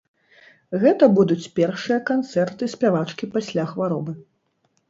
[0.83, 4.19] Гэта будуць першыя канцэрты спявачкі пасля хваробы.